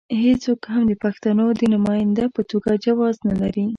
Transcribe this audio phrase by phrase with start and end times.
[0.23, 3.65] هېڅوک هم د پښتنو د نماینده په توګه جواز نه لري.